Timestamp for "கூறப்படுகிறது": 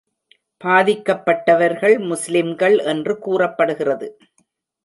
3.19-4.09